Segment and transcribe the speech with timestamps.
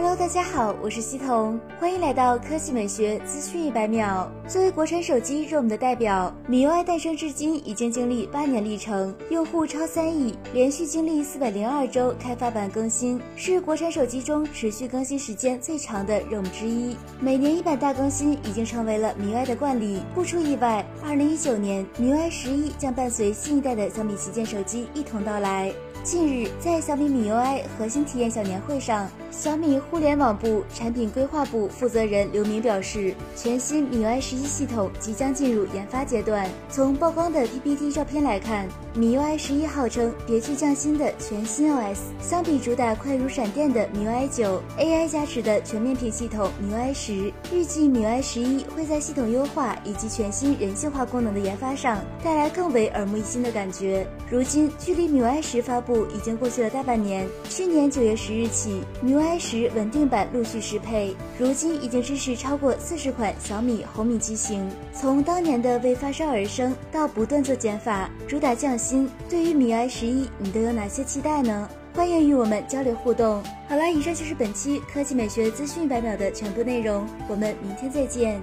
[0.00, 4.30] Hello，大家好，我是西彤，欢迎来到科技美学资讯一百秒。
[4.46, 16.96] 作为国产手机 ROM 的代表，米 UI 诞生至今已经经历八年历程，用户超三亿，连续经历四百零二周开发版更新，是国产手机中持续更新时间最长的 ROM 之一。
[17.18, 20.04] 每年一版大更新已经成为了米 UI 的惯例。
[20.14, 25.72] 不出意外，二零一九年米 UI 十一将伴随新一代的小米旗舰手机一同到来。
[26.04, 36.46] 近日，在小米米 UI 核心体验小年会上，小米互联网部产品规划部负责人刘明表示，全新米 UI 十一系统即将进入研发阶段。
[36.68, 54.04] 从曝光的 PPT 照片来看，米 UI 十一号称别具匠心的全新 OS，相比主打快如闪电的米 UI 九，AI 加持的全面屏系统米 UI 十，预计米 UI 十一会在系统优化以及全新人性化功能的研发上带来更为耳目一新的感觉。
[54.28, 56.04] 如今，距离米 UI 十发布。
[56.08, 57.28] 已经过去了大半年。
[57.48, 64.68] 去年九月十日起，MIUI 十稳定版陆续适配，如今已经支持超过四十款小米、红米机型。
[64.92, 68.87] 从当年的为发烧而生，到不断做减法，主打匠心。
[69.28, 71.68] 对于米 i 十一，你都有哪些期待呢？
[71.94, 73.42] 欢迎与我们交流互动。
[73.68, 78.40] 好了，以上就是本期科技美学资讯百秒的全部内容，我们明天再见。